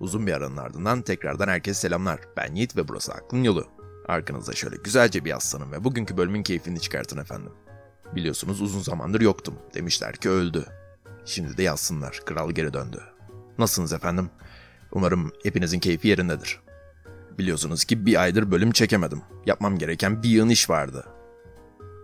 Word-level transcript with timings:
Uzun 0.00 0.26
bir 0.26 0.32
aranın 0.32 0.56
ardından 0.56 1.02
tekrardan 1.02 1.48
herkese 1.48 1.80
selamlar. 1.80 2.20
Ben 2.36 2.54
Yiğit 2.54 2.76
ve 2.76 2.88
burası 2.88 3.12
Aklın 3.12 3.42
Yolu. 3.42 3.66
Arkanızda 4.08 4.52
şöyle 4.52 4.76
güzelce 4.76 5.24
bir 5.24 5.30
yaslanın 5.30 5.72
ve 5.72 5.84
bugünkü 5.84 6.16
bölümün 6.16 6.42
keyfini 6.42 6.80
çıkartın 6.80 7.18
efendim. 7.18 7.52
Biliyorsunuz 8.14 8.60
uzun 8.60 8.80
zamandır 8.80 9.20
yoktum. 9.20 9.54
Demişler 9.74 10.16
ki 10.16 10.30
öldü. 10.30 10.66
Şimdi 11.24 11.56
de 11.56 11.62
yazsınlar. 11.62 12.20
Kral 12.26 12.50
geri 12.50 12.72
döndü. 12.72 13.02
Nasılsınız 13.58 13.92
efendim? 13.92 14.30
Umarım 14.92 15.32
hepinizin 15.42 15.78
keyfi 15.78 16.08
yerindedir. 16.08 16.60
Biliyorsunuz 17.38 17.84
ki 17.84 18.06
bir 18.06 18.22
aydır 18.22 18.50
bölüm 18.50 18.72
çekemedim. 18.72 19.22
Yapmam 19.46 19.78
gereken 19.78 20.22
bir 20.22 20.28
yığın 20.28 20.48
iş 20.48 20.70
vardı. 20.70 21.06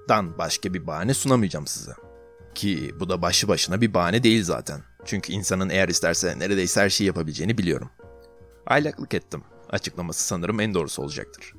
Dan 0.08 0.38
başka 0.38 0.74
bir 0.74 0.86
bahane 0.86 1.14
sunamayacağım 1.14 1.66
size. 1.66 1.92
Ki 2.54 2.94
bu 3.00 3.08
da 3.08 3.22
başlı 3.22 3.48
başına 3.48 3.80
bir 3.80 3.94
bahane 3.94 4.22
değil 4.22 4.44
zaten. 4.44 4.80
Çünkü 5.04 5.32
insanın 5.32 5.68
eğer 5.68 5.88
isterse 5.88 6.38
neredeyse 6.38 6.80
her 6.80 6.90
şeyi 6.90 7.06
yapabileceğini 7.06 7.58
biliyorum. 7.58 7.90
Aylaklık 8.66 9.14
ettim. 9.14 9.42
Açıklaması 9.70 10.26
sanırım 10.26 10.60
en 10.60 10.74
doğrusu 10.74 11.02
olacaktır. 11.02 11.54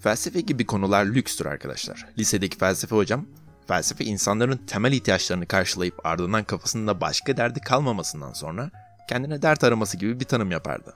Felsefe 0.00 0.40
gibi 0.40 0.66
konular 0.66 1.04
lükstür 1.06 1.46
arkadaşlar. 1.46 2.06
Lisedeki 2.18 2.58
felsefe 2.58 2.96
hocam, 2.96 3.26
felsefe 3.68 4.04
insanların 4.04 4.56
temel 4.66 4.92
ihtiyaçlarını 4.92 5.46
karşılayıp 5.46 6.06
ardından 6.06 6.44
kafasında 6.44 7.00
başka 7.00 7.36
derdi 7.36 7.60
kalmamasından 7.60 8.32
sonra 8.32 8.70
kendine 9.08 9.42
dert 9.42 9.64
araması 9.64 9.96
gibi 9.96 10.20
bir 10.20 10.24
tanım 10.24 10.50
yapardı. 10.50 10.94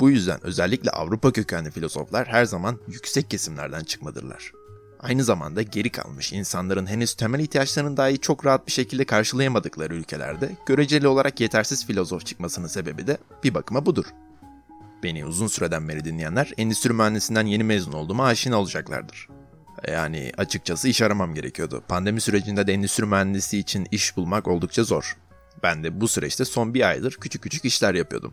Bu 0.00 0.10
yüzden 0.10 0.46
özellikle 0.46 0.90
Avrupa 0.90 1.32
kökenli 1.32 1.70
filozoflar 1.70 2.26
her 2.26 2.44
zaman 2.44 2.80
yüksek 2.88 3.30
kesimlerden 3.30 3.84
çıkmadırlar. 3.84 4.52
Aynı 5.04 5.24
zamanda 5.24 5.62
geri 5.62 5.90
kalmış 5.90 6.32
insanların 6.32 6.86
henüz 6.86 7.14
temel 7.14 7.40
ihtiyaçlarını 7.40 7.96
dahi 7.96 8.18
çok 8.18 8.46
rahat 8.46 8.66
bir 8.66 8.72
şekilde 8.72 9.04
karşılayamadıkları 9.04 9.94
ülkelerde 9.94 10.50
göreceli 10.66 11.08
olarak 11.08 11.40
yetersiz 11.40 11.86
filozof 11.86 12.26
çıkmasının 12.26 12.66
sebebi 12.66 13.06
de 13.06 13.18
bir 13.44 13.54
bakıma 13.54 13.86
budur. 13.86 14.04
Beni 15.02 15.24
uzun 15.24 15.46
süreden 15.46 15.88
beri 15.88 16.04
dinleyenler 16.04 16.52
endüstri 16.58 16.92
mühendisinden 16.92 17.46
yeni 17.46 17.64
mezun 17.64 17.92
olduğuma 17.92 18.26
aşina 18.26 18.60
olacaklardır. 18.60 19.28
Yani 19.88 20.32
açıkçası 20.38 20.88
iş 20.88 21.02
aramam 21.02 21.34
gerekiyordu. 21.34 21.82
Pandemi 21.88 22.20
sürecinde 22.20 22.66
de 22.66 22.72
endüstri 22.72 23.06
mühendisi 23.06 23.58
için 23.58 23.88
iş 23.90 24.16
bulmak 24.16 24.48
oldukça 24.48 24.84
zor. 24.84 25.16
Ben 25.62 25.84
de 25.84 26.00
bu 26.00 26.08
süreçte 26.08 26.44
son 26.44 26.74
bir 26.74 26.88
aydır 26.88 27.12
küçük 27.12 27.42
küçük 27.42 27.64
işler 27.64 27.94
yapıyordum. 27.94 28.32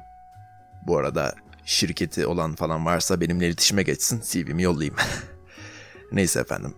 Bu 0.88 0.98
arada 0.98 1.36
şirketi 1.66 2.26
olan 2.26 2.56
falan 2.56 2.86
varsa 2.86 3.22
benimle 3.22 3.48
iletişime 3.48 3.84
geçsin, 3.84 4.22
CV'mi 4.26 4.64
yollayayım. 4.64 4.96
Neyse 6.12 6.40
efendim. 6.40 6.73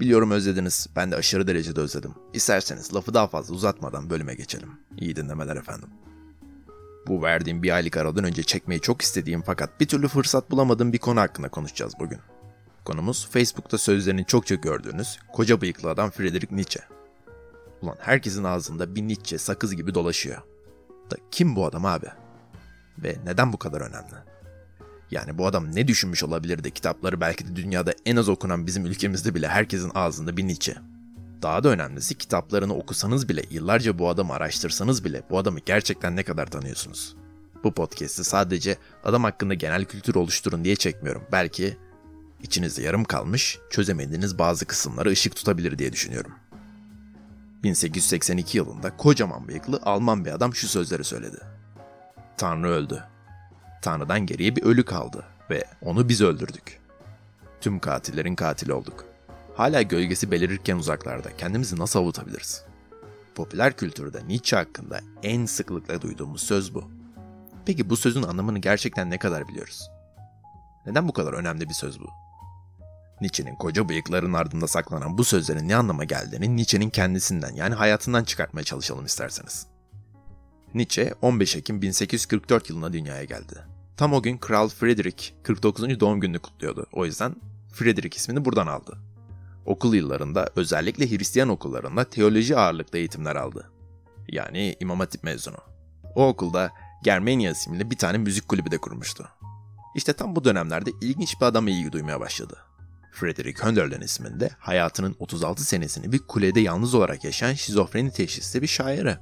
Biliyorum 0.00 0.30
özlediniz. 0.30 0.86
Ben 0.96 1.10
de 1.10 1.16
aşırı 1.16 1.46
derecede 1.46 1.80
özledim. 1.80 2.14
İsterseniz 2.32 2.94
lafı 2.94 3.14
daha 3.14 3.26
fazla 3.26 3.54
uzatmadan 3.54 4.10
bölüme 4.10 4.34
geçelim. 4.34 4.70
İyi 4.96 5.16
dinlemeler 5.16 5.56
efendim. 5.56 5.88
Bu 7.06 7.22
verdiğim 7.22 7.62
bir 7.62 7.70
aylık 7.70 7.96
aradan 7.96 8.24
önce 8.24 8.42
çekmeyi 8.42 8.80
çok 8.80 9.02
istediğim 9.02 9.42
fakat 9.42 9.80
bir 9.80 9.88
türlü 9.88 10.08
fırsat 10.08 10.50
bulamadığım 10.50 10.92
bir 10.92 10.98
konu 10.98 11.20
hakkında 11.20 11.48
konuşacağız 11.48 11.92
bugün. 12.00 12.18
Konumuz 12.84 13.28
Facebook'ta 13.30 13.78
sözlerini 13.78 14.24
çokça 14.24 14.54
gördüğünüz 14.54 15.18
koca 15.32 15.60
bıyıklı 15.60 15.90
adam 15.90 16.10
Friedrich 16.10 16.52
Nietzsche. 16.52 16.80
Ulan 17.82 17.96
herkesin 17.98 18.44
ağzında 18.44 18.94
bir 18.94 19.02
Nietzsche 19.02 19.38
sakız 19.38 19.76
gibi 19.76 19.94
dolaşıyor. 19.94 20.42
Da 21.10 21.16
kim 21.30 21.56
bu 21.56 21.66
adam 21.66 21.86
abi? 21.86 22.06
Ve 22.98 23.16
neden 23.24 23.52
bu 23.52 23.58
kadar 23.58 23.80
önemli? 23.80 24.14
Yani 25.10 25.38
bu 25.38 25.46
adam 25.46 25.74
ne 25.74 25.88
düşünmüş 25.88 26.24
olabilir 26.24 26.64
de 26.64 26.70
kitapları 26.70 27.20
belki 27.20 27.48
de 27.48 27.56
dünyada 27.56 27.94
en 28.06 28.16
az 28.16 28.28
okunan 28.28 28.66
bizim 28.66 28.86
ülkemizde 28.86 29.34
bile 29.34 29.48
herkesin 29.48 29.92
ağzında 29.94 30.36
bir 30.36 30.44
Nietzsche. 30.44 30.76
Daha 31.42 31.64
da 31.64 31.68
önemlisi 31.68 32.14
kitaplarını 32.14 32.74
okusanız 32.74 33.28
bile, 33.28 33.42
yıllarca 33.50 33.98
bu 33.98 34.08
adamı 34.08 34.32
araştırsanız 34.32 35.04
bile 35.04 35.22
bu 35.30 35.38
adamı 35.38 35.58
gerçekten 35.66 36.16
ne 36.16 36.22
kadar 36.22 36.46
tanıyorsunuz? 36.46 37.16
Bu 37.64 37.74
podcast'i 37.74 38.24
sadece 38.24 38.76
adam 39.04 39.24
hakkında 39.24 39.54
genel 39.54 39.84
kültür 39.84 40.14
oluşturun 40.14 40.64
diye 40.64 40.76
çekmiyorum. 40.76 41.22
Belki 41.32 41.76
içinizde 42.42 42.82
yarım 42.82 43.04
kalmış, 43.04 43.58
çözemediğiniz 43.70 44.38
bazı 44.38 44.66
kısımları 44.66 45.08
ışık 45.08 45.36
tutabilir 45.36 45.78
diye 45.78 45.92
düşünüyorum. 45.92 46.32
1882 47.62 48.58
yılında 48.58 48.96
kocaman 48.96 49.48
bıyıklı 49.48 49.80
Alman 49.82 50.24
bir 50.24 50.30
adam 50.30 50.54
şu 50.54 50.68
sözleri 50.68 51.04
söyledi. 51.04 51.38
Tanrı 52.36 52.68
öldü. 52.68 53.04
Tanrı'dan 53.82 54.26
geriye 54.26 54.56
bir 54.56 54.62
ölü 54.62 54.84
kaldı 54.84 55.24
ve 55.50 55.64
onu 55.82 56.08
biz 56.08 56.20
öldürdük. 56.20 56.80
Tüm 57.60 57.78
katillerin 57.78 58.34
katili 58.34 58.72
olduk. 58.72 59.04
Hala 59.56 59.82
gölgesi 59.82 60.30
belirirken 60.30 60.76
uzaklarda 60.76 61.36
kendimizi 61.36 61.78
nasıl 61.78 61.98
avutabiliriz? 61.98 62.64
Popüler 63.34 63.76
kültürde 63.76 64.28
Nietzsche 64.28 64.56
hakkında 64.56 65.00
en 65.22 65.46
sıklıkla 65.46 66.02
duyduğumuz 66.02 66.42
söz 66.42 66.74
bu. 66.74 66.90
Peki 67.66 67.90
bu 67.90 67.96
sözün 67.96 68.22
anlamını 68.22 68.58
gerçekten 68.58 69.10
ne 69.10 69.18
kadar 69.18 69.48
biliyoruz? 69.48 69.90
Neden 70.86 71.08
bu 71.08 71.12
kadar 71.12 71.32
önemli 71.32 71.68
bir 71.68 71.74
söz 71.74 72.00
bu? 72.00 72.06
Nietzsche'nin 73.20 73.56
koca 73.56 73.88
bıyıkların 73.88 74.32
ardında 74.32 74.66
saklanan 74.66 75.18
bu 75.18 75.24
sözlerin 75.24 75.68
ne 75.68 75.76
anlama 75.76 76.04
geldiğini 76.04 76.56
Nietzsche'nin 76.56 76.90
kendisinden 76.90 77.54
yani 77.54 77.74
hayatından 77.74 78.24
çıkartmaya 78.24 78.64
çalışalım 78.64 79.04
isterseniz. 79.04 79.66
Nietzsche 80.74 81.14
15 81.22 81.56
Ekim 81.56 81.82
1844 81.82 82.70
yılında 82.70 82.92
dünyaya 82.92 83.24
geldi. 83.24 83.54
Tam 83.96 84.12
o 84.12 84.22
gün 84.22 84.38
Kral 84.38 84.68
Friedrich 84.68 85.30
49. 85.42 86.00
doğum 86.00 86.20
gününü 86.20 86.38
kutluyordu. 86.38 86.86
O 86.92 87.04
yüzden 87.04 87.36
Friedrich 87.72 88.16
ismini 88.16 88.44
buradan 88.44 88.66
aldı. 88.66 88.98
Okul 89.66 89.94
yıllarında 89.94 90.48
özellikle 90.56 91.10
Hristiyan 91.10 91.48
okullarında 91.48 92.04
teoloji 92.04 92.56
ağırlıklı 92.56 92.98
eğitimler 92.98 93.36
aldı. 93.36 93.70
Yani 94.28 94.76
İmam 94.80 94.98
Hatip 94.98 95.24
mezunu. 95.24 95.58
O 96.14 96.28
okulda 96.28 96.72
Germania 97.02 97.50
isimli 97.50 97.90
bir 97.90 97.98
tane 97.98 98.18
müzik 98.18 98.48
kulübü 98.48 98.70
de 98.70 98.78
kurmuştu. 98.78 99.28
İşte 99.96 100.12
tam 100.12 100.36
bu 100.36 100.44
dönemlerde 100.44 100.90
ilginç 101.00 101.40
bir 101.40 101.46
adama 101.46 101.70
ilgi 101.70 101.92
duymaya 101.92 102.20
başladı. 102.20 102.56
Friedrich 103.12 103.64
Hölderlin 103.64 104.00
isminde 104.00 104.50
hayatının 104.58 105.16
36 105.18 105.64
senesini 105.64 106.12
bir 106.12 106.18
kulede 106.18 106.60
yalnız 106.60 106.94
olarak 106.94 107.24
yaşayan 107.24 107.54
şizofreni 107.54 108.10
teşhisli 108.10 108.62
bir 108.62 108.66
şairi. 108.66 109.18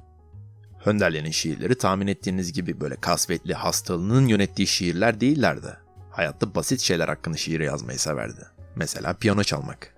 Hönderlin'in 0.87 1.31
şiirleri 1.31 1.77
tahmin 1.77 2.07
ettiğiniz 2.07 2.53
gibi 2.53 2.79
böyle 2.81 2.95
kasvetli 2.95 3.53
hastalığının 3.53 4.27
yönettiği 4.27 4.67
şiirler 4.67 5.21
değillerdi. 5.21 5.77
Hayatta 6.11 6.55
basit 6.55 6.79
şeyler 6.79 7.07
hakkında 7.07 7.37
şiir 7.37 7.59
yazmayı 7.59 7.99
severdi. 7.99 8.45
Mesela 8.75 9.13
piyano 9.13 9.43
çalmak. 9.43 9.93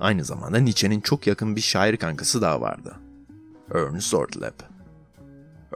Aynı 0.00 0.24
zamanda 0.24 0.58
Nietzsche'nin 0.58 1.00
çok 1.00 1.26
yakın 1.26 1.56
bir 1.56 1.60
şair 1.60 1.96
kankası 1.96 2.42
daha 2.42 2.60
vardı. 2.60 2.96
Ernst 3.74 4.14
Ortleb. 4.14 4.60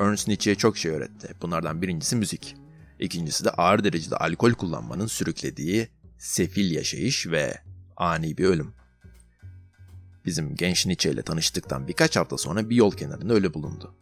Ernst 0.00 0.28
Nietzsche'ye 0.28 0.54
çok 0.54 0.78
şey 0.78 0.92
öğretti. 0.92 1.34
Bunlardan 1.42 1.82
birincisi 1.82 2.16
müzik. 2.16 2.56
İkincisi 2.98 3.44
de 3.44 3.50
ağır 3.50 3.84
derecede 3.84 4.16
alkol 4.16 4.52
kullanmanın 4.52 5.06
sürüklediği 5.06 5.88
sefil 6.18 6.70
yaşayış 6.70 7.26
ve 7.26 7.58
ani 7.96 8.38
bir 8.38 8.44
ölüm. 8.44 8.74
Bizim 10.24 10.54
genç 10.54 10.86
Nietzsche 10.86 11.10
ile 11.10 11.22
tanıştıktan 11.22 11.88
birkaç 11.88 12.16
hafta 12.16 12.38
sonra 12.38 12.70
bir 12.70 12.76
yol 12.76 12.92
kenarında 12.92 13.34
ölü 13.34 13.54
bulundu. 13.54 13.94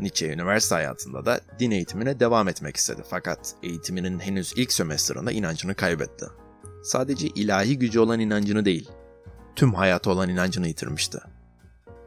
Nietzsche 0.00 0.32
üniversite 0.32 0.74
hayatında 0.74 1.24
da 1.24 1.40
din 1.58 1.70
eğitimine 1.70 2.20
devam 2.20 2.48
etmek 2.48 2.76
istedi 2.76 3.02
fakat 3.10 3.54
eğitiminin 3.62 4.18
henüz 4.18 4.52
ilk 4.56 4.72
sömestrında 4.72 5.32
inancını 5.32 5.74
kaybetti. 5.74 6.26
Sadece 6.82 7.28
ilahi 7.28 7.78
gücü 7.78 8.00
olan 8.00 8.20
inancını 8.20 8.64
değil, 8.64 8.90
tüm 9.56 9.74
hayatı 9.74 10.10
olan 10.10 10.28
inancını 10.28 10.68
yitirmişti. 10.68 11.18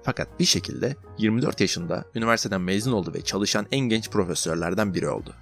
Fakat 0.04 0.40
bir 0.40 0.46
şekilde 0.46 0.96
24 1.18 1.62
yaşında 1.62 2.06
üniversiteden 2.16 2.62
mezun 2.62 2.92
oldu 2.92 3.14
ve 3.14 3.22
çalışan 3.22 3.66
en 3.72 3.80
genç 3.80 4.10
profesörlerden 4.10 4.94
biri 4.94 5.10
oldu. 5.10 5.34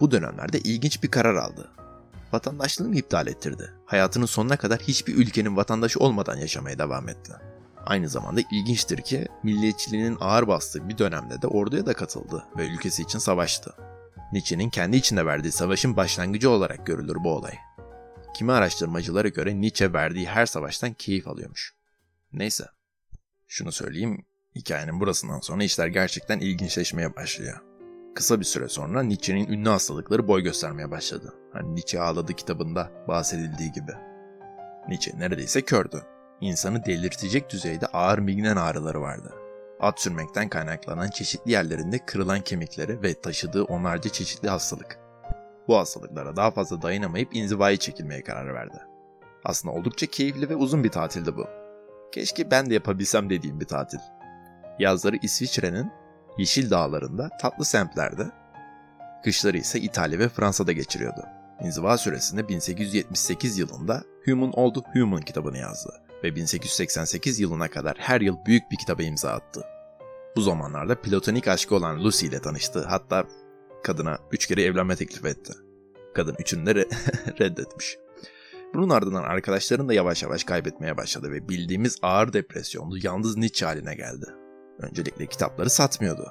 Bu 0.00 0.10
dönemlerde 0.10 0.60
ilginç 0.60 1.02
bir 1.02 1.10
karar 1.10 1.34
aldı. 1.34 1.70
Vatandaşlığını 2.32 2.96
iptal 2.96 3.26
ettirdi. 3.26 3.72
Hayatının 3.86 4.26
sonuna 4.26 4.56
kadar 4.56 4.78
hiçbir 4.78 5.14
ülkenin 5.14 5.56
vatandaşı 5.56 5.98
olmadan 5.98 6.36
yaşamaya 6.36 6.78
devam 6.78 7.08
etti. 7.08 7.32
Aynı 7.86 8.08
zamanda 8.08 8.40
ilginçtir 8.50 9.00
ki 9.00 9.26
milliyetçiliğinin 9.42 10.16
ağır 10.20 10.48
bastığı 10.48 10.88
bir 10.88 10.98
dönemde 10.98 11.42
de 11.42 11.46
orduya 11.46 11.86
da 11.86 11.94
katıldı 11.94 12.44
ve 12.56 12.66
ülkesi 12.66 13.02
için 13.02 13.18
savaştı. 13.18 13.74
Nietzsche'nin 14.32 14.70
kendi 14.70 14.96
içinde 14.96 15.26
verdiği 15.26 15.52
savaşın 15.52 15.96
başlangıcı 15.96 16.50
olarak 16.50 16.86
görülür 16.86 17.16
bu 17.24 17.30
olay. 17.30 17.54
Kimi 18.34 18.52
araştırmacılara 18.52 19.28
göre 19.28 19.60
Nietzsche 19.60 19.92
verdiği 19.92 20.26
her 20.26 20.46
savaştan 20.46 20.92
keyif 20.92 21.28
alıyormuş. 21.28 21.74
Neyse. 22.32 22.64
Şunu 23.48 23.72
söyleyeyim, 23.72 24.24
hikayenin 24.54 25.00
burasından 25.00 25.40
sonra 25.40 25.64
işler 25.64 25.86
gerçekten 25.86 26.38
ilginçleşmeye 26.38 27.16
başlıyor. 27.16 27.60
Kısa 28.14 28.40
bir 28.40 28.44
süre 28.44 28.68
sonra 28.68 29.02
Nietzsche'nin 29.02 29.48
ünlü 29.52 29.68
hastalıkları 29.68 30.28
boy 30.28 30.42
göstermeye 30.42 30.90
başladı. 30.90 31.34
Hani 31.52 31.74
Nietzsche 31.74 32.00
ağladı 32.00 32.34
kitabında 32.34 32.92
bahsedildiği 33.08 33.72
gibi. 33.72 33.92
Nietzsche 34.88 35.18
neredeyse 35.18 35.62
kördü 35.62 36.02
insanı 36.40 36.84
delirtecek 36.84 37.50
düzeyde 37.50 37.86
ağır 37.86 38.18
migren 38.18 38.56
ağrıları 38.56 39.00
vardı. 39.00 39.34
At 39.80 40.00
sürmekten 40.00 40.48
kaynaklanan 40.48 41.10
çeşitli 41.10 41.52
yerlerinde 41.52 41.98
kırılan 41.98 42.40
kemikleri 42.40 43.02
ve 43.02 43.20
taşıdığı 43.20 43.64
onlarca 43.64 44.10
çeşitli 44.10 44.48
hastalık. 44.48 44.98
Bu 45.68 45.76
hastalıklara 45.76 46.36
daha 46.36 46.50
fazla 46.50 46.82
dayanamayıp 46.82 47.36
inzivaya 47.36 47.76
çekilmeye 47.76 48.22
karar 48.22 48.54
verdi. 48.54 48.78
Aslında 49.44 49.74
oldukça 49.74 50.06
keyifli 50.06 50.48
ve 50.48 50.56
uzun 50.56 50.84
bir 50.84 50.88
tatildi 50.88 51.36
bu. 51.36 51.46
Keşke 52.12 52.50
ben 52.50 52.70
de 52.70 52.74
yapabilsem 52.74 53.30
dediğim 53.30 53.60
bir 53.60 53.66
tatil. 53.66 53.98
Yazları 54.78 55.16
İsviçre'nin 55.22 55.90
yeşil 56.38 56.70
dağlarında 56.70 57.28
tatlı 57.40 57.64
semtlerde, 57.64 58.26
Kışları 59.24 59.58
ise 59.58 59.80
İtalya 59.80 60.18
ve 60.18 60.28
Fransa'da 60.28 60.72
geçiriyordu. 60.72 61.26
İnziva 61.64 61.98
süresinde 61.98 62.48
1878 62.48 63.58
yılında 63.58 64.02
Human 64.24 64.52
Old 64.52 64.76
Human 64.94 65.20
kitabını 65.20 65.58
yazdı 65.58 66.09
ve 66.24 66.36
1888 66.36 67.40
yılına 67.40 67.70
kadar 67.70 67.96
her 67.98 68.20
yıl 68.20 68.36
büyük 68.46 68.62
bir 68.70 68.76
kitaba 68.76 69.02
imza 69.02 69.30
attı. 69.30 69.62
Bu 70.36 70.40
zamanlarda 70.40 71.00
platonik 71.00 71.48
aşkı 71.48 71.74
olan 71.74 72.04
Lucy 72.04 72.26
ile 72.26 72.40
tanıştı. 72.40 72.84
Hatta 72.88 73.24
kadına 73.82 74.18
üç 74.32 74.46
kere 74.46 74.62
evlenme 74.62 74.96
teklif 74.96 75.24
etti. 75.24 75.52
Kadın 76.14 76.36
üçünü 76.38 76.66
de 76.66 76.74
reddetmiş. 77.40 77.98
Bunun 78.74 78.90
ardından 78.90 79.22
arkadaşlarını 79.22 79.88
da 79.88 79.94
yavaş 79.94 80.22
yavaş 80.22 80.44
kaybetmeye 80.44 80.96
başladı 80.96 81.30
ve 81.30 81.48
bildiğimiz 81.48 81.98
ağır 82.02 82.32
depresyonlu 82.32 82.98
yalnız 83.02 83.36
Nietzsche 83.36 83.66
haline 83.66 83.94
geldi. 83.94 84.26
Öncelikle 84.78 85.26
kitapları 85.26 85.70
satmıyordu 85.70 86.26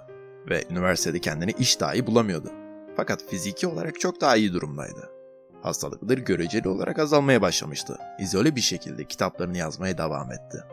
ve 0.49 0.63
üniversitede 0.69 1.19
kendini 1.19 1.51
iş 1.51 1.79
dahi 1.79 2.07
bulamıyordu. 2.07 2.51
Fakat 2.95 3.29
fiziki 3.29 3.67
olarak 3.67 3.99
çok 3.99 4.21
daha 4.21 4.35
iyi 4.35 4.53
durumdaydı. 4.53 5.18
Hastalıkları 5.61 6.19
göreceli 6.19 6.69
olarak 6.69 6.99
azalmaya 6.99 7.41
başlamıştı. 7.41 7.97
İzole 8.19 8.55
bir 8.55 8.61
şekilde 8.61 9.05
kitaplarını 9.05 9.57
yazmaya 9.57 9.97
devam 9.97 10.31
etti. 10.31 10.63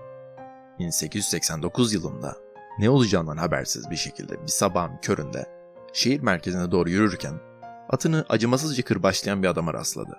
1889 0.79 1.95
yılında 1.95 2.37
ne 2.79 2.91
olacağından 2.91 3.37
habersiz 3.37 3.91
bir 3.91 3.97
şekilde 3.97 4.43
bir 4.43 4.49
sabahın 4.49 4.97
köründe 5.03 5.47
şehir 5.93 6.21
merkezine 6.21 6.71
doğru 6.71 6.91
yürürken 6.91 7.35
atını 7.89 8.25
acımasızca 8.29 8.85
kırbaçlayan 8.85 9.43
bir 9.43 9.49
adama 9.49 9.75
rastladı. 9.75 10.19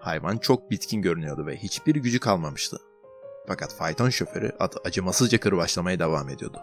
Hayvan 0.00 0.38
çok 0.38 0.70
bitkin 0.70 1.02
görünüyordu 1.02 1.46
ve 1.46 1.56
hiçbir 1.56 1.94
gücü 1.94 2.20
kalmamıştı. 2.20 2.78
Fakat 3.48 3.74
fayton 3.74 4.10
şoförü 4.10 4.52
atı 4.60 4.78
acımasızca 4.84 5.40
kırbaçlamaya 5.40 5.98
devam 5.98 6.28
ediyordu. 6.28 6.58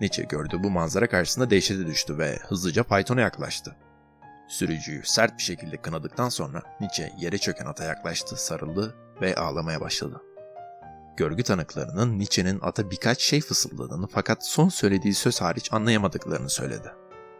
Nietzsche 0.00 0.22
gördüğü 0.22 0.62
bu 0.62 0.70
manzara 0.70 1.08
karşısında 1.08 1.50
dehşete 1.50 1.86
düştü 1.86 2.18
ve 2.18 2.36
hızlıca 2.36 2.82
faytona 2.82 3.20
yaklaştı. 3.20 3.76
Sürücüyü 4.48 5.02
sert 5.04 5.38
bir 5.38 5.42
şekilde 5.42 5.76
kınadıktan 5.76 6.28
sonra 6.28 6.62
Nietzsche 6.80 7.12
yere 7.18 7.38
çöken 7.38 7.66
ata 7.66 7.84
yaklaştı, 7.84 8.44
sarıldı 8.44 8.94
ve 9.20 9.34
ağlamaya 9.34 9.80
başladı. 9.80 10.22
Görgü 11.16 11.42
tanıklarının 11.42 12.18
Nietzsche'nin 12.18 12.58
ata 12.62 12.90
birkaç 12.90 13.20
şey 13.20 13.40
fısıldadığını 13.40 14.06
fakat 14.06 14.46
son 14.46 14.68
söylediği 14.68 15.14
söz 15.14 15.40
hariç 15.40 15.72
anlayamadıklarını 15.72 16.50
söyledi. 16.50 16.92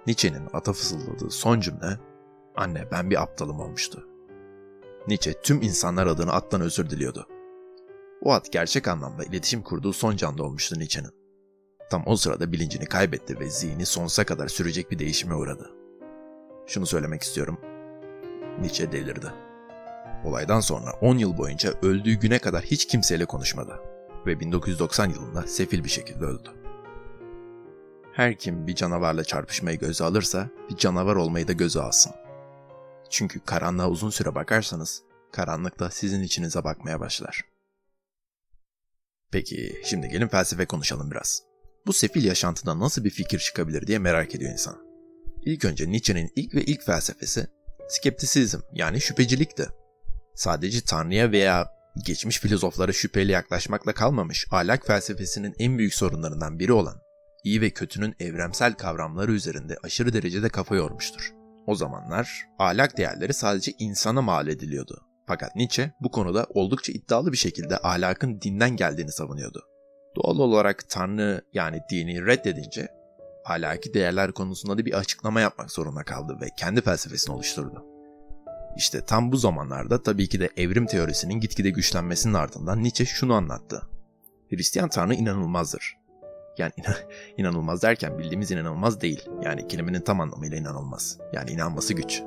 Nietzsche'nin 0.07 0.49
ata 0.53 0.73
fısıldadığı 0.73 1.31
son 1.31 1.61
cümle, 1.61 1.99
anne 2.57 2.91
ben 2.93 3.11
bir 3.11 3.23
aptalım 3.23 3.61
olmuştu. 3.61 4.09
Nietzsche 5.09 5.41
tüm 5.43 5.63
insanlar 5.63 6.07
adına 6.07 6.33
attan 6.33 6.61
özür 6.61 6.91
diliyordu. 6.91 7.27
O 8.23 8.33
at 8.33 8.53
gerçek 8.53 8.89
anlamda 8.89 9.25
iletişim 9.25 9.63
kurduğu 9.63 9.93
son 9.93 10.17
canlı 10.17 10.45
olmuştu 10.45 10.79
Nietzsche'nin. 10.79 11.13
Tam 11.91 12.03
o 12.07 12.17
sırada 12.17 12.53
bilincini 12.53 12.87
kaybetti 12.87 13.41
ve 13.41 13.51
zihni 13.51 13.87
sonsuza 13.87 14.25
kadar 14.25 14.49
sürecek 14.49 14.91
bir 14.91 14.99
değişime 14.99 15.35
uğradı. 15.35 15.82
Şunu 16.73 16.87
söylemek 16.87 17.23
istiyorum. 17.23 17.61
Nietzsche 18.61 18.93
delirdi. 18.93 19.33
Olaydan 20.25 20.61
sonra 20.61 20.93
10 21.01 21.19
yıl 21.19 21.39
boyunca 21.39 21.73
öldüğü 21.83 22.13
güne 22.13 22.39
kadar 22.39 22.63
hiç 22.63 22.87
kimseyle 22.87 23.25
konuşmadı 23.25 23.81
ve 24.27 24.41
1990 24.41 25.11
yılında 25.11 25.47
sefil 25.47 25.85
bir 25.85 25.89
şekilde 25.89 26.25
öldü. 26.25 26.49
Her 28.13 28.39
kim 28.39 28.67
bir 28.67 28.75
canavarla 28.75 29.25
çarpışmayı 29.25 29.79
göze 29.79 30.05
alırsa 30.05 30.49
bir 30.71 30.77
canavar 30.77 31.17
olmayı 31.17 31.49
da 31.49 31.53
göze 31.53 31.81
alsın. 31.81 32.13
Çünkü 33.11 33.41
karanlığa 33.41 33.89
uzun 33.89 34.11
süre 34.11 34.35
bakarsanız 34.35 35.03
karanlık 35.33 35.79
da 35.79 35.91
sizin 35.91 36.23
içinize 36.23 36.65
bakmaya 36.65 37.01
başlar. 37.01 37.41
Peki 39.31 39.83
şimdi 39.85 40.09
gelin 40.09 40.29
felsefe 40.29 40.67
konuşalım 40.67 41.11
biraz. 41.11 41.43
Bu 41.87 41.93
sefil 41.93 42.25
yaşantıda 42.25 42.79
nasıl 42.79 43.05
bir 43.05 43.11
fikir 43.11 43.39
çıkabilir 43.39 43.87
diye 43.87 43.99
merak 43.99 44.35
ediyor 44.35 44.53
insan. 44.53 44.92
İlk 45.43 45.65
önce 45.65 45.91
Nietzsche'nin 45.91 46.31
ilk 46.37 46.55
ve 46.55 46.65
ilk 46.65 46.83
felsefesi 46.83 47.47
skeptisizm 47.89 48.59
yani 48.73 49.01
şüphecilikti. 49.01 49.67
Sadece 50.35 50.81
Tanrı'ya 50.81 51.33
veya 51.33 51.69
geçmiş 52.07 52.39
filozoflara 52.39 52.93
şüpheyle 52.93 53.33
yaklaşmakla 53.33 53.93
kalmamış 53.93 54.47
ahlak 54.51 54.87
felsefesinin 54.87 55.55
en 55.59 55.79
büyük 55.79 55.95
sorunlarından 55.95 56.59
biri 56.59 56.73
olan 56.73 57.01
iyi 57.45 57.61
ve 57.61 57.71
kötünün 57.71 58.15
evrensel 58.21 58.75
kavramları 58.75 59.33
üzerinde 59.33 59.77
aşırı 59.83 60.13
derecede 60.13 60.49
kafa 60.49 60.77
yormuştur. 60.77 61.33
O 61.67 61.75
zamanlar 61.75 62.47
ahlak 62.59 62.97
değerleri 62.99 63.35
sadece 63.35 63.73
insana 63.79 64.23
mal 64.23 64.49
ediliyordu. 64.49 65.01
Fakat 65.27 65.57
Nietzsche 65.57 65.93
bu 66.01 66.11
konuda 66.11 66.47
oldukça 66.55 66.93
iddialı 66.93 67.33
bir 67.33 67.37
şekilde 67.37 67.79
ahlakın 67.79 68.41
dinden 68.41 68.77
geldiğini 68.77 69.13
savunuyordu. 69.13 69.63
Doğal 70.17 70.39
olarak 70.39 70.89
Tanrı 70.89 71.43
yani 71.53 71.81
dini 71.91 72.27
reddedince 72.27 72.89
ahlaki 73.45 73.95
değerler 73.95 74.33
konusunda 74.33 74.79
da 74.79 74.87
bir 74.87 74.93
açıklama 74.93 75.41
yapmak 75.41 75.71
zorunda 75.71 76.03
kaldı 76.03 76.39
ve 76.41 76.49
kendi 76.57 76.81
felsefesini 76.81 77.35
oluşturdu. 77.35 77.85
İşte 78.77 79.01
tam 79.01 79.33
bu 79.33 79.37
zamanlarda 79.37 80.03
tabii 80.03 80.29
ki 80.29 80.41
de 80.41 80.51
evrim 80.57 80.87
teorisinin 80.87 81.35
gitgide 81.35 81.71
güçlenmesinin 81.71 82.35
ardından 82.35 82.83
Nietzsche 82.83 83.05
şunu 83.05 83.35
anlattı. 83.35 83.83
Hristiyan 84.51 84.89
Tanrı 84.89 85.15
inanılmazdır. 85.15 85.97
Yani 86.59 86.73
inanılmaz 87.37 87.83
derken 87.83 88.19
bildiğimiz 88.19 88.51
inanılmaz 88.51 89.01
değil. 89.01 89.29
Yani 89.43 89.69
kelimenin 89.69 90.01
tam 90.01 90.21
anlamıyla 90.21 90.57
inanılmaz. 90.57 91.19
Yani 91.33 91.51
inanması 91.51 91.95
güç. 91.95 92.23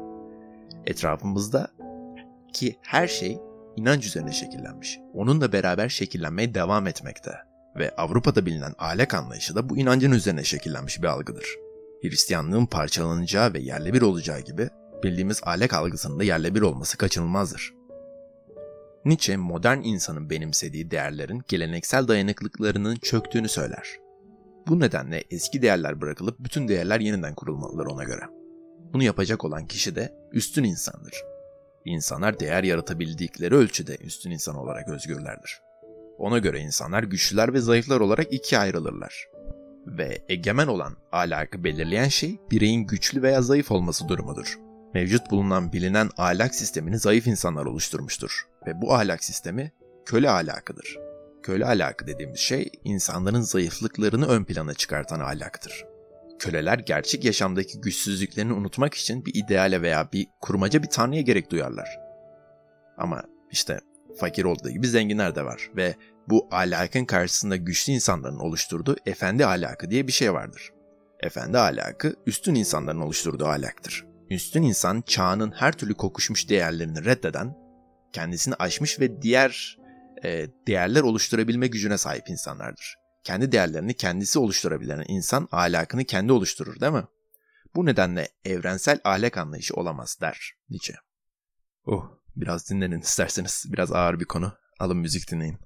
Etrafımızda 0.85 1.67
ki 2.53 2.79
her 2.81 3.07
şey 3.07 3.39
inanç 3.75 4.05
üzerine 4.05 4.31
şekillenmiş. 4.31 4.99
Onunla 5.13 5.51
beraber 5.51 5.89
şekillenmeye 5.89 6.53
devam 6.53 6.87
etmekte. 6.87 7.31
Ve 7.75 7.95
Avrupa'da 7.95 8.45
bilinen 8.45 8.73
ahlak 8.77 9.13
anlayışı 9.13 9.55
da 9.55 9.69
bu 9.69 9.77
inancın 9.77 10.11
üzerine 10.11 10.43
şekillenmiş 10.43 11.01
bir 11.01 11.07
algıdır. 11.07 11.45
Hristiyanlığın 12.01 12.65
parçalanacağı 12.65 13.53
ve 13.53 13.59
yerle 13.59 13.93
bir 13.93 14.01
olacağı 14.01 14.39
gibi 14.39 14.69
bildiğimiz 15.03 15.41
ahlak 15.43 15.73
algısının 15.73 16.19
da 16.19 16.23
yerle 16.23 16.55
bir 16.55 16.61
olması 16.61 16.97
kaçınılmazdır. 16.97 17.73
Nietzsche 19.05 19.37
modern 19.37 19.81
insanın 19.83 20.29
benimsediği 20.29 20.91
değerlerin 20.91 21.41
geleneksel 21.47 22.07
dayanıklıklarının 22.07 22.95
çöktüğünü 22.95 23.49
söyler. 23.49 23.87
Bu 24.67 24.79
nedenle 24.79 25.23
eski 25.31 25.61
değerler 25.61 26.01
bırakılıp 26.01 26.39
bütün 26.39 26.67
değerler 26.67 26.99
yeniden 26.99 27.35
kurulmalıdır 27.35 27.85
ona 27.85 28.03
göre. 28.03 28.21
Bunu 28.93 29.03
yapacak 29.03 29.45
olan 29.45 29.65
kişi 29.65 29.95
de 29.95 30.13
üstün 30.31 30.63
insandır. 30.63 31.23
İnsanlar 31.85 32.39
değer 32.39 32.63
yaratabildikleri 32.63 33.55
ölçüde 33.55 33.97
üstün 33.97 34.31
insan 34.31 34.55
olarak 34.55 34.89
özgürlerdir. 34.89 35.64
Ona 36.17 36.37
göre 36.37 36.59
insanlar 36.59 37.03
güçlüler 37.03 37.53
ve 37.53 37.59
zayıflar 37.59 37.99
olarak 37.99 38.33
ikiye 38.33 38.61
ayrılırlar. 38.61 39.27
Ve 39.87 40.21
egemen 40.29 40.67
olan 40.67 40.97
ahlakı 41.11 41.63
belirleyen 41.63 42.07
şey 42.07 42.39
bireyin 42.51 42.87
güçlü 42.87 43.21
veya 43.21 43.41
zayıf 43.41 43.71
olması 43.71 44.07
durumudur. 44.07 44.59
Mevcut 44.93 45.31
bulunan 45.31 45.73
bilinen 45.73 46.09
ahlak 46.17 46.55
sistemini 46.55 46.99
zayıf 46.99 47.27
insanlar 47.27 47.65
oluşturmuştur 47.65 48.47
ve 48.67 48.81
bu 48.81 48.93
ahlak 48.93 49.23
sistemi 49.23 49.71
köle 50.05 50.29
ahlakıdır. 50.29 50.97
Köle 51.43 51.65
ahlakı 51.65 52.07
dediğimiz 52.07 52.39
şey 52.39 52.71
insanların 52.83 53.41
zayıflıklarını 53.41 54.27
ön 54.27 54.43
plana 54.43 54.73
çıkartan 54.73 55.19
ahlaktır. 55.19 55.85
Köleler 56.39 56.79
gerçek 56.79 57.25
yaşamdaki 57.25 57.81
güçsüzlüklerini 57.81 58.53
unutmak 58.53 58.93
için 58.93 59.25
bir 59.25 59.35
ideale 59.35 59.81
veya 59.81 60.09
bir 60.13 60.27
kurmaca 60.41 60.83
bir 60.83 60.89
tanrıya 60.89 61.21
gerek 61.21 61.51
duyarlar. 61.51 61.99
Ama 62.97 63.23
işte 63.51 63.79
fakir 64.19 64.43
olduğu 64.43 64.69
gibi 64.69 64.87
zenginler 64.87 65.35
de 65.35 65.45
var 65.45 65.71
ve 65.75 65.95
bu 66.29 66.47
ahlakın 66.51 67.05
karşısında 67.05 67.55
güçlü 67.55 67.93
insanların 67.93 68.39
oluşturduğu 68.39 68.95
efendi 69.05 69.45
ahlakı 69.45 69.89
diye 69.89 70.07
bir 70.07 70.11
şey 70.11 70.33
vardır. 70.33 70.73
Efendi 71.19 71.57
ahlakı 71.57 72.15
üstün 72.25 72.55
insanların 72.55 73.01
oluşturduğu 73.01 73.45
ahlaktır. 73.45 74.05
Üstün 74.29 74.63
insan 74.63 75.01
çağının 75.01 75.51
her 75.51 75.71
türlü 75.71 75.93
kokuşmuş 75.93 76.49
değerlerini 76.49 77.05
reddeden, 77.05 77.57
kendisini 78.13 78.55
aşmış 78.55 78.99
ve 78.99 79.21
diğer 79.21 79.77
e, 80.23 80.47
değerler 80.67 81.01
oluşturabilme 81.01 81.67
gücüne 81.67 81.97
sahip 81.97 82.29
insanlardır. 82.29 82.95
Kendi 83.23 83.51
değerlerini 83.51 83.93
kendisi 83.93 84.39
oluşturabilen 84.39 85.05
insan 85.07 85.47
ahlakını 85.51 86.03
kendi 86.05 86.31
oluşturur 86.31 86.79
değil 86.79 86.93
mi? 86.93 87.05
Bu 87.75 87.85
nedenle 87.85 88.29
evrensel 88.45 88.99
ahlak 89.03 89.37
anlayışı 89.37 89.73
olamaz 89.73 90.17
der 90.21 90.53
Nietzsche. 90.69 90.95
Oh, 91.85 92.11
biraz 92.37 92.69
dinlenin 92.69 93.01
isterseniz. 93.01 93.65
Biraz 93.67 93.91
ağır 93.91 94.19
bir 94.19 94.25
konu. 94.25 94.53
Alın 94.79 94.97
müzik 94.97 95.31
dinleyin. 95.31 95.57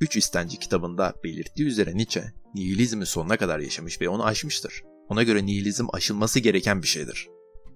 Üç 0.00 0.16
İstenci 0.16 0.58
kitabında 0.58 1.14
belirttiği 1.24 1.68
üzere 1.68 1.96
Nietzsche, 1.96 2.32
nihilizmi 2.54 3.06
sonuna 3.06 3.36
kadar 3.36 3.58
yaşamış 3.58 4.00
ve 4.00 4.08
onu 4.08 4.24
aşmıştır. 4.24 4.82
Ona 5.08 5.22
göre 5.22 5.46
nihilizm 5.46 5.86
aşılması 5.92 6.40
gereken 6.40 6.82
bir 6.82 6.86
şeydir. 6.86 7.28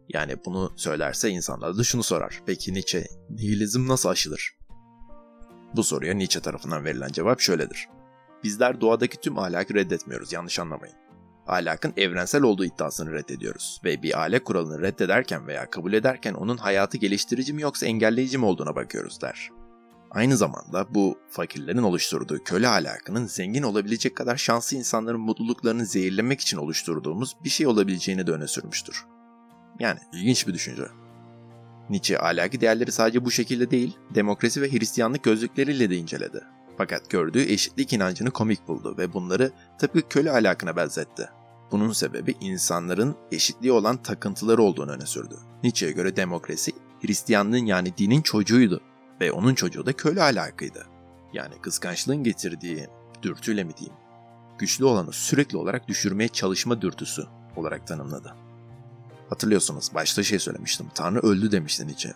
Yani 0.09 0.37
bunu 0.45 0.73
söylerse 0.77 1.31
insanlar 1.31 1.79
da 1.79 1.85
şunu 1.85 2.03
sorar. 2.03 2.41
Peki 2.47 2.75
Nietzsche, 2.75 3.07
nihilizm 3.31 3.89
nasıl 3.89 4.09
aşılır? 4.09 4.60
Bu 5.77 5.85
soruya 5.85 6.15
Nietzsche 6.15 6.41
tarafından 6.41 6.85
verilen 6.85 7.09
cevap 7.09 7.41
şöyledir. 7.41 7.89
Bizler 8.45 8.81
doğadaki 8.81 9.17
tüm 9.17 9.39
ahlakı 9.39 9.75
reddetmiyoruz, 9.75 10.33
yanlış 10.33 10.59
anlamayın. 10.59 10.97
ahlakın 11.47 11.93
evrensel 11.97 12.43
olduğu 12.43 12.65
iddiasını 12.65 13.13
reddediyoruz 13.13 13.81
ve 13.85 14.03
bir 14.03 14.21
ahlak 14.21 14.45
kuralını 14.45 14.83
reddederken 14.83 15.47
veya 15.47 15.71
kabul 15.71 15.93
ederken 15.93 16.35
onun 16.35 16.57
hayatı 16.57 16.99
geliştirici 16.99 17.53
mi 17.53 17.63
yoksa 17.63 17.87
engelleyici 17.87 18.39
mi 18.39 18.45
olduğuna 18.45 18.77
bakıyoruz 18.77 19.21
der. 19.21 19.51
Aynı 20.11 20.37
zamanda 20.37 20.95
bu 20.95 21.19
fakirlerin 21.29 21.83
oluşturduğu 21.83 22.45
köle 22.45 22.69
ahlakının 22.69 23.27
zengin 23.27 23.63
olabilecek 23.63 24.17
kadar 24.17 24.37
şanslı 24.37 24.77
insanların 24.77 25.21
mutluluklarını 25.21 25.87
zehirlemek 25.87 26.41
için 26.41 26.57
oluşturduğumuz 26.57 27.37
bir 27.45 27.51
şey 27.51 27.67
olabileceğini 27.67 28.27
de 28.27 28.33
öne 28.33 28.47
sürmüştür. 28.47 29.07
Yani 29.79 29.99
ilginç 30.13 30.47
bir 30.47 30.55
düşünce. 30.55 30.83
Nietzsche 31.91 32.19
ahlaki 32.19 32.61
değerleri 32.61 32.93
sadece 32.93 33.25
bu 33.25 33.31
şekilde 33.31 33.71
değil, 33.71 33.97
demokrasi 34.15 34.63
ve 34.63 34.73
Hristiyanlık 34.73 35.23
gözlükleriyle 35.23 35.91
de 35.91 35.97
inceledi. 35.97 36.45
Fakat 36.79 37.11
gördüğü 37.11 37.43
eşitlik 37.43 37.93
inancını 37.93 38.31
komik 38.31 38.69
buldu 38.69 38.95
ve 38.99 39.13
bunları 39.13 39.53
tıpkı 39.79 40.09
köle 40.09 40.33
ahlakına 40.33 40.77
benzetti. 40.77 41.29
Bunun 41.73 41.93
sebebi 41.93 42.35
insanların 42.41 43.17
eşitliği 43.33 43.73
olan 43.73 44.03
takıntıları 44.03 44.63
olduğunu 44.63 44.91
öne 44.91 45.07
sürdü. 45.07 45.35
Nietzsche'ye 45.63 45.93
göre 45.93 46.17
demokrasi, 46.17 46.73
Hristiyanlığın 47.03 47.67
yani 47.67 47.97
dinin 47.99 48.23
çocuğuydu 48.23 48.81
ve 49.21 49.33
onun 49.33 49.55
çocuğu 49.55 49.87
da 49.87 49.93
köle 49.93 50.23
ahlakıydı. 50.23 50.87
Yani 51.33 51.55
kıskançlığın 51.63 52.25
getirdiği 52.25 52.87
dürtüyle 53.23 53.65
mi 53.65 53.77
diyeyim, 53.77 53.97
güçlü 54.59 54.85
olanı 54.85 55.13
sürekli 55.13 55.57
olarak 55.59 55.89
düşürmeye 55.89 56.29
çalışma 56.29 56.83
dürtüsü 56.83 57.23
olarak 57.57 57.87
tanımladı. 57.87 58.35
Hatırlıyorsunuz 59.31 59.95
başta 59.95 60.23
şey 60.23 60.39
söylemiştim. 60.39 60.87
Tanrı 60.95 61.21
öldü 61.21 61.53
demişti 61.53 61.87
Nietzsche. 61.87 62.13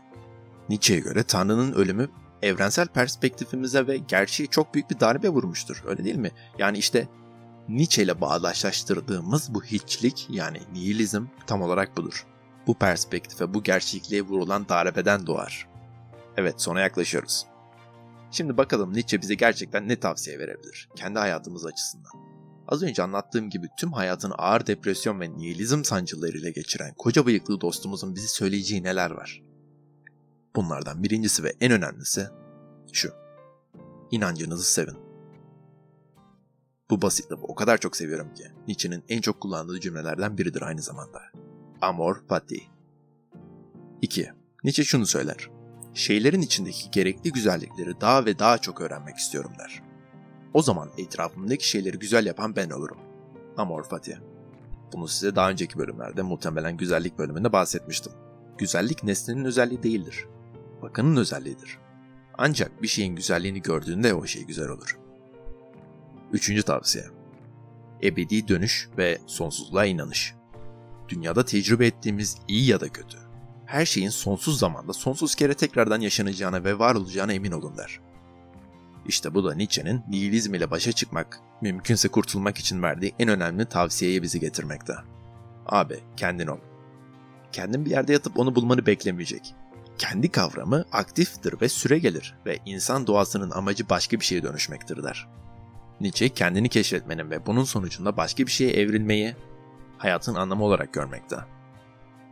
Nietzsche'ye 0.69 1.01
göre 1.01 1.23
Tanrı'nın 1.23 1.73
ölümü 1.73 2.09
evrensel 2.43 2.87
perspektifimize 2.87 3.87
ve 3.87 3.97
gerçeği 3.97 4.49
çok 4.49 4.75
büyük 4.75 4.91
bir 4.91 5.01
darbe 5.01 5.29
vurmuştur. 5.29 5.83
Öyle 5.87 6.05
değil 6.05 6.17
mi? 6.17 6.31
Yani 6.59 6.79
işte 6.79 7.09
Nietzsche 7.69 8.03
ile 8.03 8.21
bağdaşlaştırdığımız 8.21 9.55
bu 9.55 9.65
hiçlik 9.65 10.27
yani 10.31 10.61
nihilizm 10.73 11.25
tam 11.47 11.63
olarak 11.63 11.97
budur. 11.97 12.27
Bu 12.67 12.75
perspektife, 12.75 13.55
bu 13.55 13.63
gerçekliğe 13.63 14.23
vurulan 14.23 14.69
darbeden 14.69 15.27
doğar. 15.27 15.69
Evet 16.37 16.63
sona 16.63 16.81
yaklaşıyoruz. 16.81 17.47
Şimdi 18.31 18.57
bakalım 18.57 18.95
Nietzsche 18.95 19.23
bize 19.23 19.35
gerçekten 19.35 19.89
ne 19.89 20.01
tavsiye 20.01 20.39
verebilir 20.39 20.89
kendi 20.97 21.19
hayatımız 21.19 21.67
açısından. 21.67 22.24
Az 22.69 22.83
önce 22.83 23.03
anlattığım 23.03 23.51
gibi 23.51 23.69
tüm 23.79 23.93
hayatını 23.93 24.35
ağır 24.35 24.67
depresyon 24.67 25.21
ve 25.21 25.37
nihilizm 25.37 25.85
sancılarıyla 25.85 26.51
geçiren 26.51 26.95
koca 26.95 27.27
bıyıklı 27.27 27.61
dostumuzun 27.61 28.15
bizi 28.15 28.29
söyleyeceği 28.29 28.83
neler 28.83 29.11
var? 29.11 29.43
Bunlardan 30.57 31.03
birincisi 31.03 31.45
ve 31.45 31.53
en 31.61 31.73
önemlisi 31.73 32.29
şu. 32.93 33.13
İnancınızı 34.11 34.73
sevin. 34.73 34.97
Bu 36.91 37.03
basit 37.03 37.33
lafı 37.33 37.43
o 37.43 37.55
kadar 37.55 37.79
çok 37.79 37.97
seviyorum 37.97 38.35
ki 38.35 38.45
Nietzsche'nin 38.69 39.05
en 39.09 39.21
çok 39.21 39.41
kullandığı 39.41 39.81
cümlelerden 39.81 40.39
biridir 40.39 40.63
aynı 40.63 40.83
zamanda. 40.83 41.23
Amor 41.81 42.27
fati. 42.29 42.63
2. 44.03 44.33
Nietzsche 44.65 44.85
şunu 44.85 45.07
söyler. 45.07 45.51
Şeylerin 45.95 46.41
içindeki 46.41 46.91
gerekli 46.91 47.33
güzellikleri 47.33 48.01
daha 48.01 48.25
ve 48.25 48.39
daha 48.39 48.59
çok 48.59 48.81
öğrenmek 48.81 49.17
istiyorum 49.17 49.53
der. 49.59 49.83
O 50.55 50.63
zaman 50.63 50.91
etrafımdaki 50.99 51.69
şeyleri 51.69 51.99
güzel 51.99 52.27
yapan 52.27 52.57
ben 52.57 52.71
olurum. 52.71 52.99
Amor 53.57 53.85
fati. 53.85 54.19
Bunu 54.93 55.09
size 55.09 55.37
daha 55.37 55.51
önceki 55.51 55.79
bölümlerde 55.79 56.23
muhtemelen 56.23 56.77
güzellik 56.77 57.19
bölümünde 57.19 57.53
bahsetmiştim. 57.53 58.13
Güzellik 58.59 59.05
nesnenin 59.05 59.45
özelliği 59.45 59.83
değildir. 59.83 60.27
Bakının 60.83 61.17
özelliğidir. 61.17 61.79
Ancak 62.39 62.83
bir 62.83 62.89
şeyin 62.89 63.17
güzelliğini 63.17 63.63
gördüğünde 63.63 64.15
o 64.15 64.27
şey 64.27 64.45
güzel 64.45 64.69
olur. 64.69 64.99
Üçüncü 66.33 66.63
tavsiye. 66.63 67.05
Ebedi 68.03 68.49
dönüş 68.49 68.89
ve 68.99 69.19
sonsuzluğa 69.27 69.85
inanış. 69.85 70.35
Dünyada 71.09 71.45
tecrübe 71.45 71.87
ettiğimiz 71.87 72.39
iyi 72.49 72.67
ya 72.67 72.81
da 72.81 72.89
kötü. 72.89 73.19
Her 73.67 73.87
şeyin 73.87 74.09
sonsuz 74.09 74.59
zamanda 74.59 74.93
sonsuz 74.93 75.35
kere 75.35 75.55
tekrardan 75.55 76.01
yaşanacağına 76.01 76.65
ve 76.65 76.79
var 76.79 76.95
olacağına 76.95 77.33
emin 77.33 77.53
olun 77.53 77.77
der. 77.77 78.01
İşte 79.07 79.35
bu 79.35 79.45
da 79.45 79.55
Nietzsche'nin 79.55 80.03
nihilizm 80.09 80.55
ile 80.55 80.71
başa 80.71 80.93
çıkmak, 80.93 81.41
mümkünse 81.61 82.09
kurtulmak 82.09 82.59
için 82.59 82.83
verdiği 82.83 83.15
en 83.19 83.29
önemli 83.29 83.65
tavsiyeye 83.65 84.23
bizi 84.23 84.41
getirmekte. 84.41 84.95
Abi 85.67 86.01
kendin 86.17 86.47
ol. 86.47 86.59
Kendin 87.53 87.85
bir 87.85 87.91
yerde 87.91 88.13
yatıp 88.13 88.39
onu 88.39 88.55
bulmanı 88.55 88.87
beklemeyecek. 88.87 89.55
Kendi 89.99 90.31
kavramı 90.31 90.85
aktiftir 90.93 91.61
ve 91.61 91.69
süre 91.69 91.99
gelir 91.99 92.35
ve 92.47 92.59
insan 92.67 93.07
doğasının 93.07 93.51
amacı 93.51 93.89
başka 93.89 94.21
bir 94.21 94.25
şeye 94.25 94.43
dönüşmektir 94.43 95.03
der. 95.03 95.29
Nietzsche 96.01 96.29
kendini 96.29 96.69
keşfetmenin 96.69 97.31
ve 97.31 97.47
bunun 97.47 97.65
sonucunda 97.65 98.17
başka 98.17 98.47
bir 98.47 98.51
şeye 98.51 98.73
evrilmeyi 98.73 99.37
hayatın 99.99 100.35
anlamı 100.35 100.65
olarak 100.65 100.93
görmekte. 100.93 101.37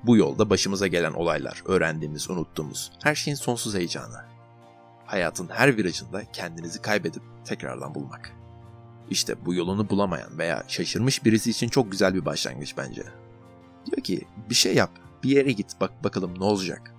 Bu 0.04 0.16
yolda 0.16 0.50
başımıza 0.50 0.86
gelen 0.86 1.12
olaylar, 1.12 1.62
öğrendiğimiz, 1.66 2.30
unuttuğumuz, 2.30 2.92
her 3.02 3.14
şeyin 3.14 3.36
sonsuz 3.36 3.74
heyecanı. 3.74 4.24
Hayatın 5.12 5.48
her 5.48 5.76
virajında 5.76 6.32
kendinizi 6.32 6.82
kaybedip 6.82 7.22
tekrardan 7.44 7.94
bulmak. 7.94 8.32
İşte 9.10 9.46
bu 9.46 9.54
yolunu 9.54 9.90
bulamayan 9.90 10.38
veya 10.38 10.64
şaşırmış 10.68 11.24
birisi 11.24 11.50
için 11.50 11.68
çok 11.68 11.92
güzel 11.92 12.14
bir 12.14 12.24
başlangıç 12.24 12.76
bence. 12.76 13.02
Diyor 13.86 14.02
ki 14.02 14.26
bir 14.50 14.54
şey 14.54 14.74
yap, 14.74 14.90
bir 15.22 15.30
yere 15.30 15.52
git 15.52 15.80
bak 15.80 16.04
bakalım 16.04 16.38
ne 16.38 16.44
olacak. 16.44 16.94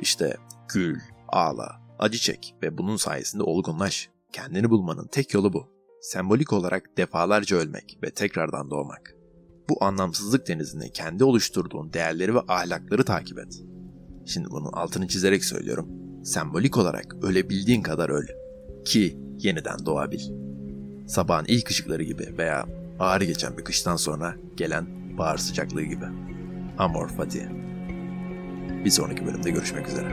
İşte 0.00 0.36
gül, 0.68 1.00
ağla, 1.28 1.80
acı 1.98 2.18
çek 2.18 2.54
ve 2.62 2.78
bunun 2.78 2.96
sayesinde 2.96 3.42
olgunlaş. 3.42 4.10
Kendini 4.32 4.70
bulmanın 4.70 5.06
tek 5.06 5.34
yolu 5.34 5.52
bu. 5.52 5.68
Sembolik 6.00 6.52
olarak 6.52 6.96
defalarca 6.96 7.56
ölmek 7.56 7.98
ve 8.02 8.10
tekrardan 8.10 8.70
doğmak. 8.70 9.14
Bu 9.68 9.84
anlamsızlık 9.84 10.48
denizinde 10.48 10.90
kendi 10.90 11.24
oluşturduğun 11.24 11.92
değerleri 11.92 12.34
ve 12.34 12.40
ahlakları 12.48 13.04
takip 13.04 13.38
et. 13.38 13.62
Şimdi 14.26 14.50
bunun 14.50 14.72
altını 14.72 15.08
çizerek 15.08 15.44
söylüyorum. 15.44 16.09
Sembolik 16.24 16.76
olarak 16.76 17.16
ölebildiğin 17.22 17.82
kadar 17.82 18.08
öl. 18.10 18.26
Ki 18.84 19.18
yeniden 19.38 19.86
doğabil. 19.86 20.20
Sabahın 21.06 21.44
ilk 21.48 21.70
ışıkları 21.70 22.02
gibi 22.02 22.34
veya 22.38 22.66
ağır 22.98 23.20
geçen 23.20 23.58
bir 23.58 23.64
kıştan 23.64 23.96
sonra 23.96 24.34
gelen 24.56 24.86
bahar 25.18 25.36
sıcaklığı 25.36 25.82
gibi. 25.82 26.04
Amor 26.78 27.08
Fatih. 27.08 27.42
Bir 28.84 28.90
sonraki 28.90 29.26
bölümde 29.26 29.50
görüşmek 29.50 29.88
üzere. 29.88 30.08